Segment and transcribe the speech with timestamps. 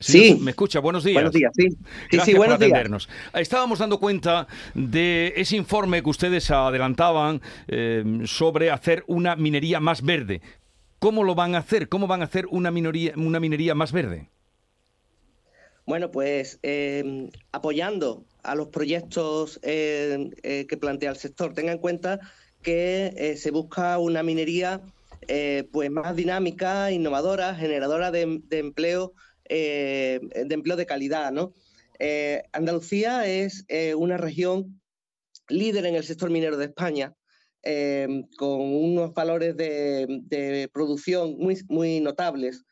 [0.00, 0.38] Sí.
[0.40, 0.80] ¿Me escucha?
[0.80, 1.14] Buenos días.
[1.14, 1.68] Buenos días, sí.
[1.68, 1.76] Sí,
[2.10, 3.08] Gracias sí, buenos por días.
[3.34, 10.02] Estábamos dando cuenta de ese informe que ustedes adelantaban eh, sobre hacer una minería más
[10.02, 10.40] verde.
[10.98, 11.90] ¿Cómo lo van a hacer?
[11.90, 14.30] ¿Cómo van a hacer una, minoría, una minería más verde?
[15.84, 20.30] Bueno, pues eh, apoyando a los proyectos eh,
[20.66, 21.52] que plantea el sector.
[21.52, 22.20] Tenga en cuenta
[22.62, 24.80] que se busca una minería
[25.72, 29.12] pues más dinámica, innovadora, generadora de, de empleo,
[29.52, 31.52] eh, de empleo de calidad, ¿no?
[31.98, 34.80] Eh, Andalucía es eh, una región
[35.48, 37.16] líder en el sector minero de España,
[38.38, 42.64] con unos valores de, producción muy, notables,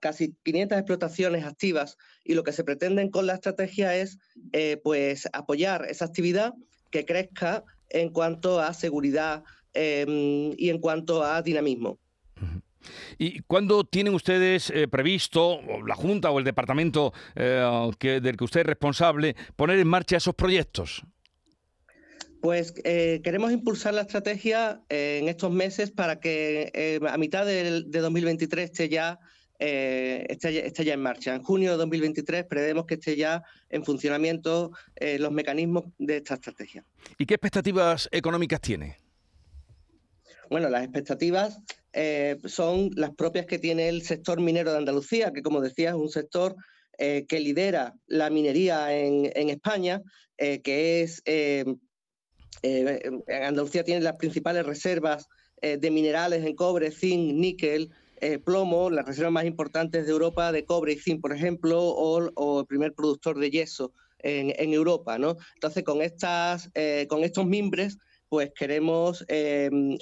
[0.00, 4.16] casi 500 explotaciones activas, y lo que se pretende con la estrategia es
[4.84, 6.54] pues apoyar esa actividad
[6.90, 9.42] que crezca en cuanto a seguridad
[9.74, 11.98] y en cuanto a dinamismo.
[13.18, 18.44] ¿Y cuándo tienen ustedes eh, previsto, la Junta o el departamento eh, que, del que
[18.44, 21.02] usted es responsable, poner en marcha esos proyectos?
[22.40, 27.98] Pues eh, queremos impulsar la estrategia en estos meses para que a mitad del- de,
[28.00, 29.18] 2023 esté ya,
[29.58, 31.34] esté, ya- esté ya en marcha.
[31.34, 34.70] En junio de 2023 prevemos que esté ya en funcionamiento
[35.18, 36.84] los mecanismos de esta estrategia.
[37.18, 38.96] ¿Y qué expectativas económicas tiene?
[40.48, 41.58] Bueno, las expectativas
[41.96, 45.94] eh, son las propias que tiene el sector minero de Andalucía, que como decía es
[45.96, 46.54] un sector
[46.98, 50.02] eh, que lidera la minería en, en España,
[50.36, 51.64] eh, que es eh,
[52.62, 55.26] eh, Andalucía tiene las principales reservas
[55.62, 57.90] de minerales en cobre, zinc, níquel,
[58.44, 62.60] plomo, las reservas más importantes de Europa de cobre y zinc, por ejemplo, o, o
[62.60, 65.36] el primer productor de yeso en, en Europa, ¿no?
[65.54, 67.96] Entonces, con estas, eh, con estos mimbres,
[68.28, 69.24] pues queremos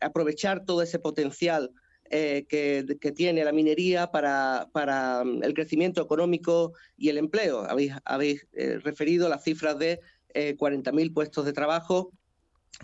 [0.00, 1.70] aprovechar todo ese potencial
[2.12, 7.62] eh, que, que tiene la minería para, para mm, el crecimiento económico y el empleo.
[7.68, 9.98] Habéis, habéis eh, referido las cifras de
[10.34, 12.12] eh, 40.000 puestos de trabajo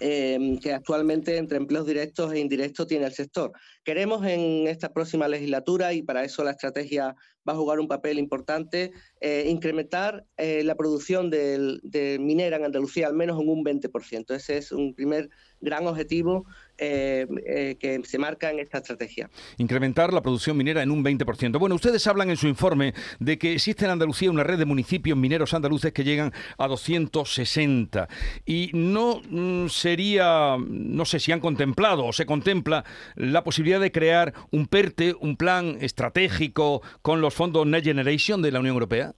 [0.01, 3.53] eh, que actualmente entre empleos directos e indirectos tiene el sector.
[3.85, 7.17] Queremos en esta próxima legislatura, y para eso la estrategia
[7.49, 12.65] va a jugar un papel importante, eh, incrementar eh, la producción del- de minera en
[12.67, 14.35] Andalucía al menos en un 20%.
[14.35, 15.31] Ese es un primer
[15.61, 16.45] gran objetivo
[16.79, 19.29] eh, eh, que se marca en esta estrategia.
[19.57, 21.59] Incrementar la producción minera en un 20%.
[21.59, 25.19] Bueno, ustedes hablan en su informe de que existe en Andalucía una red de municipios
[25.19, 28.09] mineros andaluces que llegan a 260.
[28.47, 32.85] Y no mm, sería, no sé si han contemplado o se contempla
[33.17, 38.53] la posibilidad de crear un PERTE, un plan estratégico con los fondos Next Generation de
[38.53, 39.15] la Unión Europea.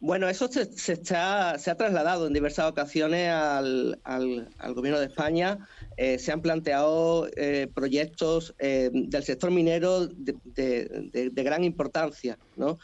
[0.00, 5.00] Bueno, eso se, se está, se ha trasladado en diversas ocasiones al, al- al Gobierno
[5.00, 5.58] de España.
[5.96, 12.76] Eh, se han planteado eh, proyectos eh, del sector minero de, de- gran importancia, ¿no?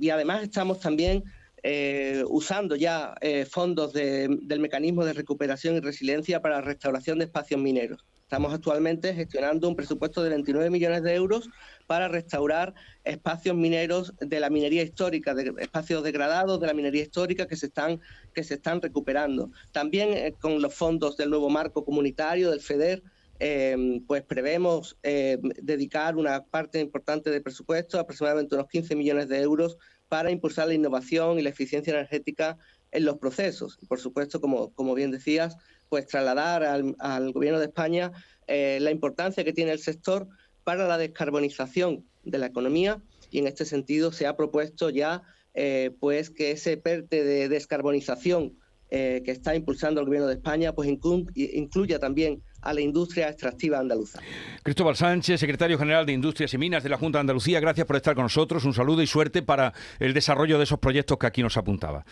[0.00, 1.22] Y además estamos también
[1.62, 7.18] eh, usando ya eh, fondos de- del mecanismo de recuperación y resiliencia para la restauración
[7.18, 8.04] de espacios mineros.
[8.22, 11.48] Estamos actualmente gestionando un presupuesto de 29 millones de euros
[11.88, 17.48] para restaurar espacios mineros de la minería histórica, de espacios degradados de la minería histórica
[17.48, 18.00] que se están,
[18.32, 19.50] que se están recuperando.
[19.72, 23.02] También eh, con los fondos del nuevo marco comunitario, del FEDER,
[23.40, 29.40] eh, pues prevemos eh, dedicar una parte importante del presupuesto, aproximadamente unos 15 millones de
[29.40, 29.76] euros,
[30.08, 32.58] para impulsar la innovación y la eficiencia energética
[32.92, 33.78] en los procesos.
[33.80, 35.56] Y, por supuesto, como, como bien decías,
[35.88, 38.12] pues trasladar al, al Gobierno de España
[38.46, 40.28] eh, la importancia que tiene el sector
[40.64, 45.22] para la descarbonización de la economía y en este sentido se ha propuesto ya
[45.54, 48.58] eh, pues que ese PERTE de descarbonización
[48.90, 53.28] eh, que está impulsando el Gobierno de España pues inclu- incluya también a la industria
[53.28, 54.20] extractiva andaluza.
[54.62, 57.96] Cristóbal Sánchez, secretario general de Industrias y Minas de la Junta de Andalucía, gracias por
[57.96, 58.64] estar con nosotros.
[58.64, 62.04] Un saludo y suerte para el desarrollo de esos proyectos que aquí nos apuntaba.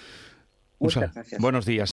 [0.80, 1.40] Un Muchas gracias.
[1.40, 1.86] Buenos días.